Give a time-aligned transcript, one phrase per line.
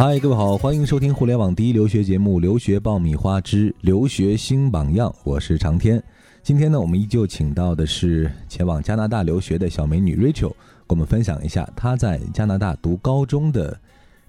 [0.00, 6.02] 嗨，各位好，欢迎收听互联网第一留学节目《留学爆米花之留学新榜样》，我是长天。
[6.42, 10.54] 今天呢，我们依旧请到的是前往加拿大留学的小美女 Rachel，
[10.86, 13.78] 跟我们分享一下她在加拿大读高中的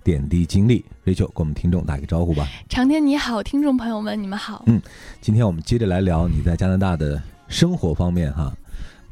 [0.03, 0.83] 点滴经历。
[1.05, 2.45] Rachel，跟我们听众打个招呼吧。
[2.67, 4.63] 长天你好，听众朋友们，你们好。
[4.65, 4.81] 嗯，
[5.21, 8.53] 今天我们接着来聊你在加拿大的生活方面哈。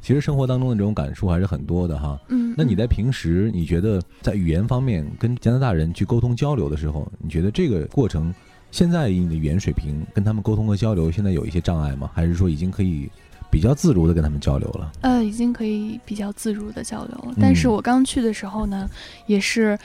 [0.02, 2.20] 其实生活当中的这种感触还是很多的哈。
[2.30, 8.34] 嗯，那你在平时你觉得在语言方面跟加拿大人去沟通交流的时候，你觉得这个过程
[8.72, 12.10] 现在以你的语言水平跟他们沟通和交流，现在有一些障碍吗？
[12.14, 13.10] 还是说已经可以
[13.52, 14.92] 比较自如的跟他们交流了？
[15.02, 17.36] 呃，已经可以比较自如的交流了。
[17.40, 18.90] 但是我刚去的时候呢，
[19.28, 19.78] 也是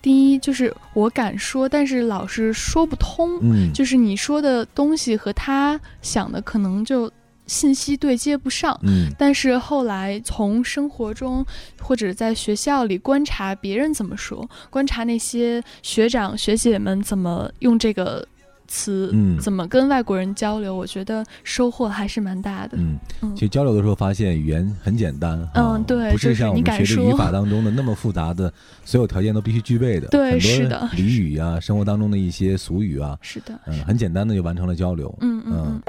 [0.00, 3.38] 第一就是我敢说，但是老是说不通。
[3.42, 7.10] 嗯，就是你说的东西和他想的可能就。
[7.50, 11.44] 信息对接不上，嗯，但是后来从生活中
[11.82, 18.24] 或者在学校里观察别人怎么说，观察那些学长学姐们怎么用这个
[18.68, 22.78] 词，嗯，怎么跟外国人交流，我觉得收获还是蛮大的。
[22.78, 22.96] 嗯，
[23.34, 28.52] 其实交流的时候发现语言很简单，嗯，对，不是像我们学的语法当中的那么复杂的，
[28.84, 30.06] 所有条件都必须具备的。
[30.06, 35.12] 对，是的，俚语啊，生活当中的一些俗语啊，是的，嗯，很简单的就完成了交流。
[35.20, 35.82] 嗯嗯。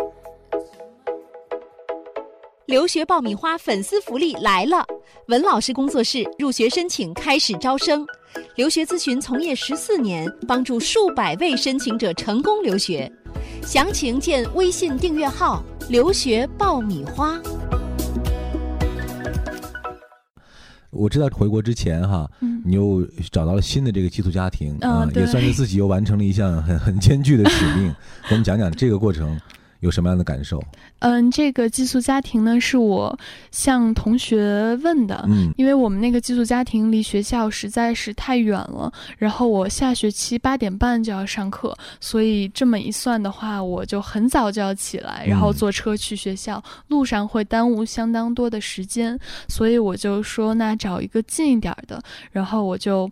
[2.72, 4.82] 留学爆米花粉丝福利来了！
[5.28, 8.08] 文老师工作室入学申请开始招生，
[8.56, 13.12] 留学咨询从业十四年，帮助数百位申请者成功留学。
[13.62, 15.62] 详情见微信订阅号
[15.92, 17.38] “留学爆米花”。
[20.92, 22.26] 我知道回国之前哈，
[22.64, 27.94] 你又找到了新的这个寄宿家庭，嗯，也算是自己又完成了一项很很艰巨的使命。
[28.30, 29.38] 给我们讲讲这个过程。
[29.82, 30.64] 有什么样的感受？
[31.00, 33.18] 嗯，这个寄宿家庭呢，是我
[33.52, 35.26] 向同学问的。
[35.28, 49.20] 嗯，因为我们那个寄宿家庭离学校实在是太远了，然后我下学期八点半就要上课，所以这么一算的话，我就很早就要起来，然后坐车去学校，路上会耽误相当多的时间，
[49.50, 52.02] 所以我就说，那找一个近一点的。
[52.32, 53.10] 然后我就，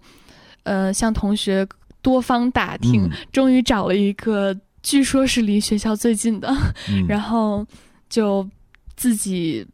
[0.64, 1.68] 呃，向同学
[2.04, 4.56] 多方打听，终于找了一个。
[4.82, 6.54] 据说是离学校最近的，
[7.08, 7.66] 然后
[8.10, 8.48] 就
[8.96, 9.66] 自己，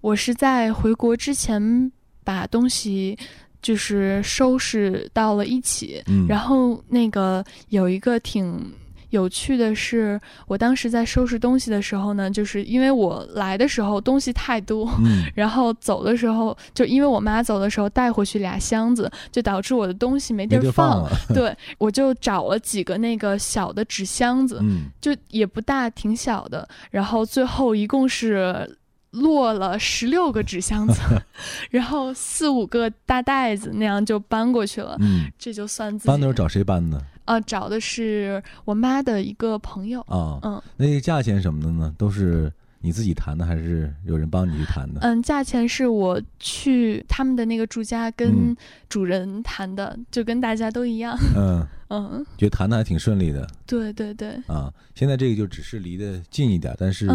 [0.00, 1.90] 我是在回国之前
[2.22, 3.18] 把东西
[3.62, 8.72] 就是收拾到了一起，然后那个有一个挺。
[9.14, 14.90] 有趣的是，我当时在收拾东西的时候呢，就是因为我来的时候东西太多，
[15.34, 21.08] 然后走的时候就因为我妈走的时候带回去俩箱子，就导致我的东西没地儿放。
[21.28, 24.60] 对，我就找了几个那个小的纸箱子，
[25.00, 26.68] 就也不大，挺小的。
[26.90, 28.76] 然后最后一共是
[29.12, 31.00] 落了十六个纸箱子，
[31.70, 34.96] 然后四五个大袋子，那样就搬过去了。
[34.98, 37.00] 嗯，这就算自己搬的时候找谁搬的？
[37.24, 45.00] 啊，找的是我妈的一个朋友啊，嗯，那个价钱什么的呢，都是你自己谈的，还是有人帮你去谈的？
[45.02, 48.56] 嗯，价钱是我去他们的那个住家跟
[48.88, 51.16] 主人谈的，就跟大家都一样。
[51.36, 53.46] 嗯 嗯，觉得谈的还挺顺利的。
[53.66, 54.30] 对对对。
[54.46, 57.06] 啊，现在这个就只是离得近一点，但是。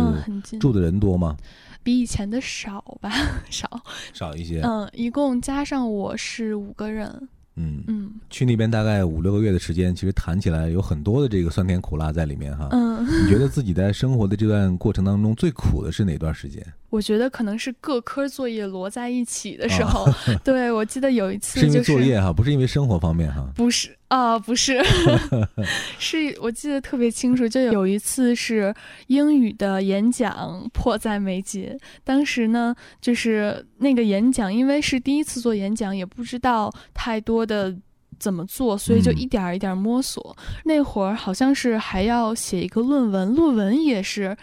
[0.59, 1.35] 住的人多吗？
[1.83, 3.11] 比以前的少吧，
[3.49, 3.67] 少
[4.13, 4.61] 少一些。
[4.61, 7.27] 嗯，一共加上我是五个人。
[7.59, 12.69] 嗯嗯，去那边大概五六个月的时间，其实谈起来有很多的这个酸甜苦辣在里面哈。
[12.71, 16.65] 嗯，你觉得自己在生活的这段过程当中最苦的是哪段时间？
[16.89, 20.07] 我觉得可能是各科作业摞在一起的时候。
[20.43, 23.47] 对，我记得有一次是因为作业哈，不是因为生活方面哈。
[23.55, 24.79] 不是啊，不是，
[25.97, 28.73] 是我记得特别清楚，就有一次是
[29.07, 31.77] 英语的演讲迫在眉睫。
[32.03, 37.75] 当时呢，就是那个演讲，因为是第一次做演讲，也不知道太多的
[38.19, 40.35] 怎么做，所以就一点一点摸索。
[40.65, 44.35] 那会儿好像是还要写一个论文，论文也是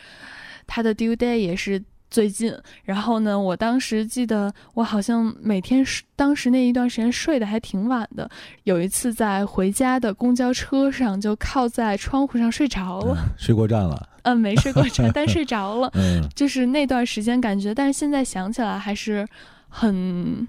[0.66, 1.82] 他的 due day 也是。
[2.08, 2.54] 最近，
[2.84, 3.38] 然后呢？
[3.38, 8.30] 我当时记得，我好像每天当时那一段时间睡得还挺晚的。
[8.64, 14.08] 有一次在回家的公交车上，就靠在窗户上睡着了，睡过站了。
[14.22, 15.90] 嗯，没睡过站， 但睡着了。
[15.94, 19.26] 嗯，就是那段时间感觉，但是现在想起来还是
[19.68, 20.46] 很。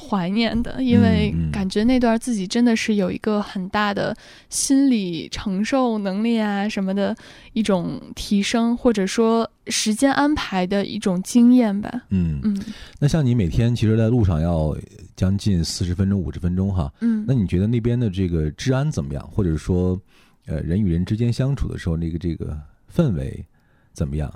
[0.00, 4.16] 怀念的，因为感觉那段自己真的是有一个很大的
[4.48, 7.14] 心理承受能力啊什么的
[7.52, 11.90] 一种提升，或者说时间安排的一种经验吧。
[12.08, 12.58] 嗯嗯，
[12.98, 14.74] 那像你每天其实，在路上要
[15.14, 16.90] 将近四十分钟、五十分钟哈。
[17.00, 19.28] 嗯，那你觉得那边的这个治安怎么样？
[19.30, 20.00] 或者说，
[20.46, 22.58] 呃，人与人之间相处的时候，那个这个
[22.92, 23.44] 氛围
[23.92, 24.32] 怎么样？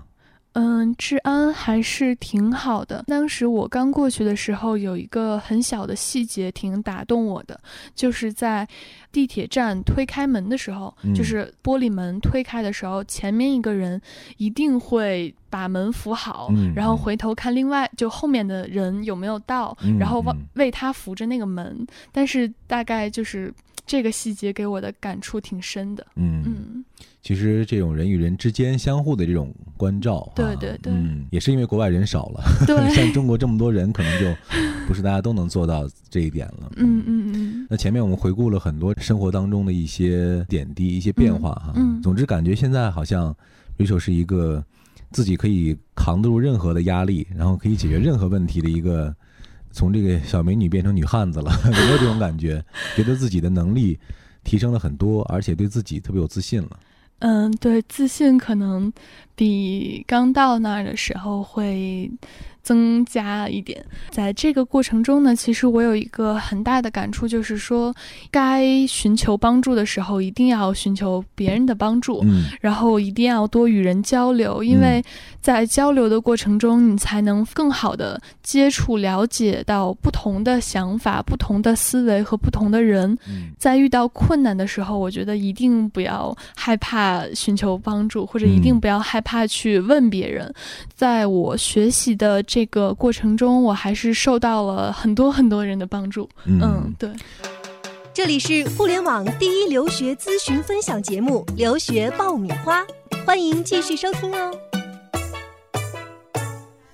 [0.54, 3.04] 嗯，治安还是挺好的。
[3.06, 7.58] 当时我刚过去的时候，有一个很小的细节挺打动我的，
[7.94, 8.66] 就是在
[9.10, 14.00] 地铁站推开门的时候，就是玻璃门推开的时候，前面一个人
[14.36, 21.84] 一定会把门扶好，然后回头看另外就后面的人有没有到，然后为为他扶着那个门。
[22.12, 23.52] 但是大概就是
[23.86, 26.06] 这个细节给我的感触挺深的。
[26.16, 26.84] 嗯嗯。
[27.22, 34.26] 其实这种人与人之间相互的这种关照，对对对，嗯，也是因为国外人少了，对， 像中国这么多人，可能就
[34.86, 36.70] 不是大家都能做到这一点了。
[36.76, 37.66] 嗯嗯嗯。
[37.70, 43.34] 那前面我们回顾了很多生活当中的一些点滴、一些变化哈，嗯，总之感觉现在好像
[43.78, 44.62] Rachel 是一个
[45.10, 49.14] 自己可以扛得住任何的压力，然后可以解决任何问题的一个，
[49.74, 52.64] 从这个小美女变成女汉子了， 有没有这种感觉？
[52.96, 53.98] 觉得自己的能力
[54.44, 56.78] 提升了很多，而且对自己特别有自信了。
[57.20, 58.92] 嗯，对，自信可能
[59.34, 62.10] 比刚到那儿的时候会。
[62.64, 67.94] 增加一点，在这个过程中呢，其实我有一个很大的感触，就是说，
[68.30, 75.04] 该寻求帮助的时候，一定要寻求别人的帮助，嗯，然后一定要多与人交流，因为
[75.42, 83.14] 在交流的过程中，你才能更好的接触、了解到不同的想法、不同的思维和不同的人。
[83.58, 87.03] 在遇到困难的时候，我觉得一定不要害怕
[87.34, 90.54] 寻求帮助，或者一定不要害怕去问别人。
[90.94, 92.34] 在我学习的。
[92.46, 96.28] 这个过程中，我还是受到了很多很多人的帮助。
[96.44, 97.10] 嗯，对。
[98.12, 102.80] 这里是互联网第一留学咨询分享节目《留学爆米花》，
[103.24, 104.56] 欢迎继续收听哦。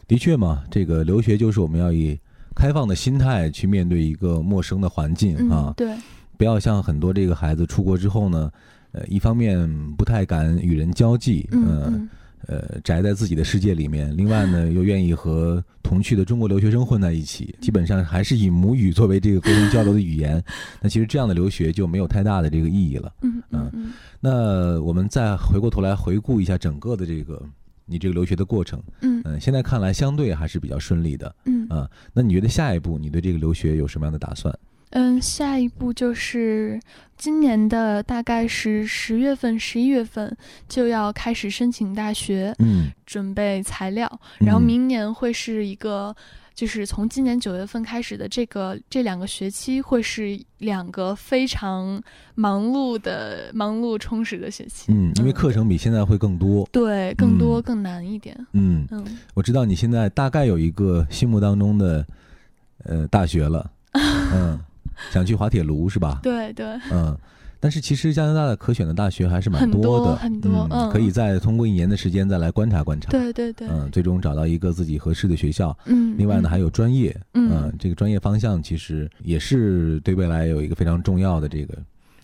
[0.07, 2.19] 的确嘛，这个留学就是我们要以
[2.55, 5.75] 开放的心态去面对一个陌生的环境啊。
[5.77, 5.95] 对。
[6.39, 8.51] 不要像很多这个孩子出国之后呢，
[8.93, 12.09] 呃，一方面不太敢与人交际，嗯。
[12.47, 14.17] 呃，宅在自己的世界里面。
[14.17, 20.43] 另外呢，又愿意和同去的中国留学生混在一起，基本上还是以母语作为这个沟通交流的语言。
[20.81, 23.13] 那其实这样的留学就没有太大的这个意义了。
[23.21, 23.93] 嗯嗯。
[24.21, 27.41] 那我们再回过头来回顾一下整个的这个
[27.85, 28.83] 你这个留学的过程。
[29.03, 29.39] 嗯嗯。
[29.39, 31.33] 现在看来相对还是比较顺利的。
[31.45, 34.53] 嗯啊，那你觉得下一步你对这个留学有什么样的打算？
[34.91, 36.81] 嗯，下一步就是
[37.17, 40.37] 今年的大概是十月份、十一月份
[40.69, 46.15] 就要开始申请大学，嗯，准备材料，然后明年会是一个，
[46.55, 52.03] 就是从今年九月份开始的这个这两个学期会是两个非常
[52.35, 54.91] 忙碌的、忙碌充实的学期。
[54.93, 58.37] 嗯，因为课程比现在会更多，对，更多更难一点。
[58.55, 59.05] 嗯嗯，
[59.35, 62.05] 我知道你现在大概有一个心目当中的
[62.85, 63.71] 呃大学了，
[64.35, 64.59] 嗯。
[65.11, 66.21] 想去滑铁卢是吧？
[66.23, 67.17] 对对，嗯，
[67.59, 81.75] 但是其实加拿大的可选的大学还是蛮多的，很多，嗯，可以再通过一年的时间再来观察观察，对对对，嗯，最终找到一个自己合适的学校，嗯，另外呢还有专业，嗯，这个专业方向其实也是对未来有一个非常重要的这个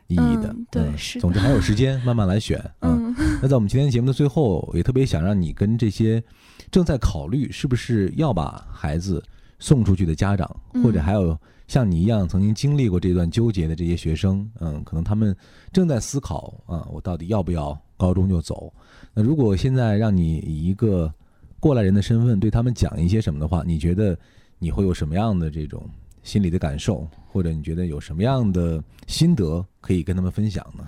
[0.07, 6.23] 意义的，对是，总之还有时间慢慢来选，嗯，那在我们今天节目的最后，也特别想让你跟这些
[6.71, 9.23] 正在考虑是不是要把孩子
[9.59, 10.49] 送出去的家长，
[10.83, 11.39] 或者还有。
[11.69, 15.35] 像你一样曾经经历过这段纠结的这些学生，嗯，可能他们
[15.73, 18.73] 正在思考啊，我到底要不要高中就走？
[19.13, 21.13] 那如果现在让你以一个
[21.59, 24.17] 过来人的身份对他们讲一些什么的话，你觉得
[24.61, 25.91] 你会有什么样的这种
[26.23, 30.87] 心理的感受，或者你觉得有什么样的心得可以跟他们分享呢？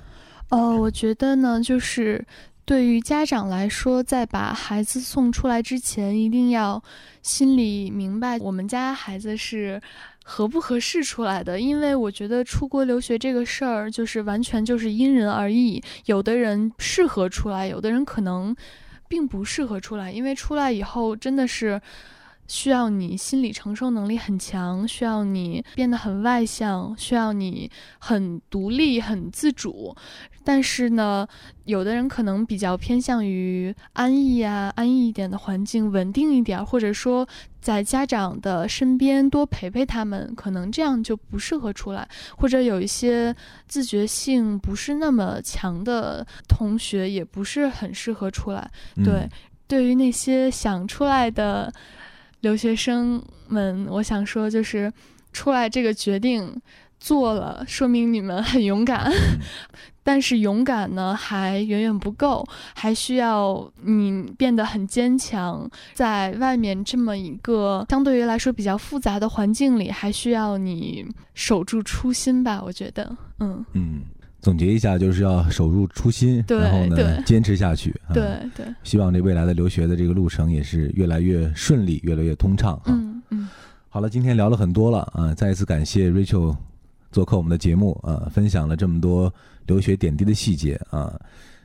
[0.50, 2.24] 哦，我觉得呢，就是
[2.64, 6.80] 对于家长来说，在把孩子送出来之前，一定要
[7.22, 9.82] 心里明白，我们家孩子是。
[10.30, 11.58] 合不合适出来的？
[11.58, 15.82] 因为我觉得出国留学这个事儿，就是完全就是因人而异。
[16.04, 18.54] 有的人适合出来，有的人可能
[19.08, 20.12] 并不适合出来。
[20.12, 21.80] 因为出来以后，真的是
[22.48, 29.94] 需要你心理承受能力很强，需要你变得很外向，需要你很独立、很自主。
[30.42, 31.28] 但是呢，
[31.64, 37.28] 有的人可能比较偏向于安逸啊，安逸一点的环境，稳定一点，或者说
[37.60, 42.08] 在家长的身边多陪陪他们，可能这样就不适合出来。
[42.38, 43.36] 或者有一些
[43.66, 48.70] 自觉性不是那么强的同学，也不是很适合出来。
[49.04, 49.28] 对，
[49.66, 51.70] 对于那些想出来的
[52.40, 54.92] 留学生们，我想说，就是
[55.32, 56.60] 出来这个决定。
[57.00, 59.08] 做了，说明你们很勇敢，
[60.02, 65.70] 但是勇敢呢还远远不够，还需要你变得很坚强。
[65.94, 72.60] 在外面这么一个相对于来说比较复杂的环境里，还需要你守住初心吧？
[72.66, 74.00] 我觉得，嗯嗯，
[74.40, 77.94] 总结一下，就是要守住初心，然后呢，坚持下去。
[78.14, 82.80] 对对，希望这未来的留学的这个路程也是越来越顺利，越来越通畅。
[82.86, 83.48] 嗯嗯。
[83.88, 85.34] 好了，今天聊了很多了啊！
[85.34, 86.56] 再一次感谢 Rachel
[87.10, 89.32] 做客我们的节目啊，分享了这么多
[89.66, 91.18] 留学点滴的细节啊，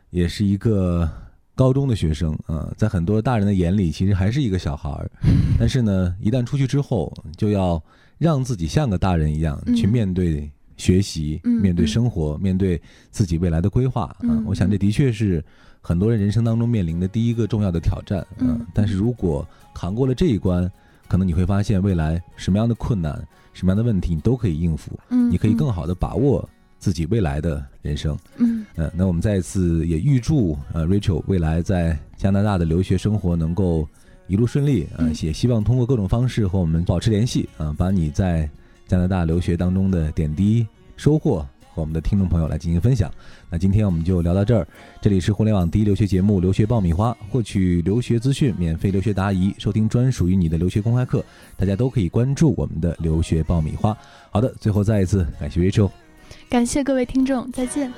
[0.10, 1.08] 也是一个
[1.54, 5.12] 高中的学生啊，在很多大人的眼里，其实还是一个小孩儿，
[5.60, 7.80] 但是呢，一旦出去之后，就要
[8.18, 10.50] 让自己像个大人一样去面对。
[10.84, 14.44] 学习，面对生活，面对自己未来的规划啊！
[14.46, 15.42] 我想这的确是
[15.80, 20.70] 很多人人生当中面临的第一个重要的挑战嗯，但是如果扛过了这一关，
[21.08, 24.92] 可能你会发现未来什么样的困难、什么样的问题你都可以应付。
[25.08, 26.48] 嗯，你可以更好的把握
[26.80, 28.18] 自己未来的人生。
[28.36, 33.88] 嗯，呃，那我们再一次也预祝呃 Rachel 未来在加拿大的留学生活能够
[34.28, 35.16] 一路顺利嗯！
[35.24, 38.50] 也希望通过各种方式和我们保持联系啊，把你在。
[38.88, 41.40] 加拿大留学当中的点滴收获
[41.74, 43.12] 和我们的听众朋友来进行分享。
[43.50, 44.68] 那今天我们就聊到这儿。
[45.02, 51.24] 这里是互联网第一留学节目《留学爆米花》，获取留学资讯、免费留学答疑、收听专属于你的留学公开课，
[51.58, 53.98] 大家都可以关注我们的留学爆米花。
[54.30, 55.90] 好的，最后再一次感谢 Rachel，
[56.50, 57.92] 感谢各位听众，再见。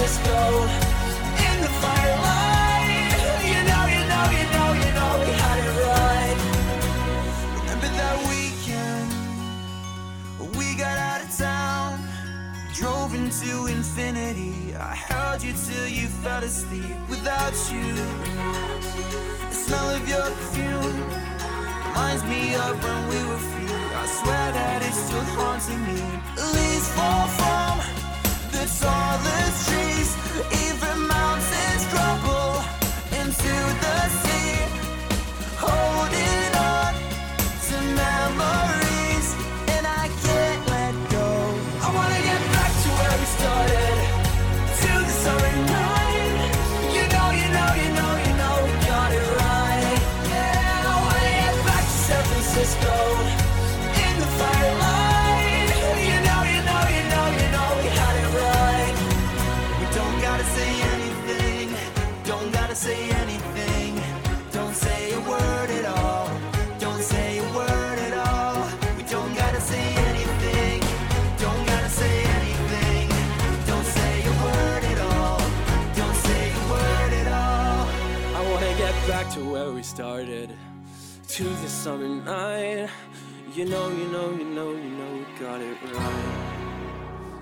[0.00, 0.06] In
[1.60, 3.12] the firelight.
[3.44, 6.38] You know, you know, you know, you know we had it right.
[7.60, 9.08] Remember that weekend
[10.56, 12.00] we got out of town,
[12.72, 14.74] drove into infinity.
[14.74, 16.96] I held you till you fell asleep.
[17.10, 17.92] Without you,
[19.50, 20.96] the smell of your perfume
[21.88, 23.74] reminds me of when we were free.
[24.02, 26.00] I swear that it's still haunting me.
[26.38, 27.59] At least for fun.
[28.70, 30.79] I saw the trees,
[81.80, 82.90] summer night.
[83.54, 86.26] You know, you know, you know, you know, we got it right.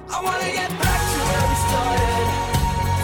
[0.08, 2.28] I wanna get back to where we started,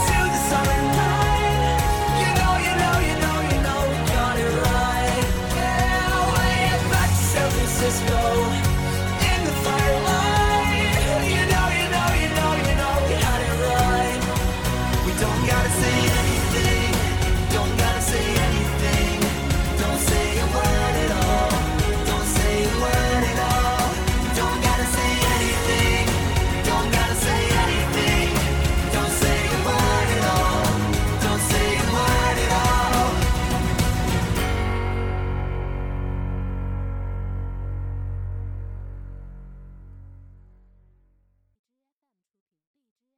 [0.07, 1.83] to the summer night.
[2.23, 5.27] You know, you know, you know, you know, we got it right.
[5.59, 8.54] Yeah, back to San Francisco.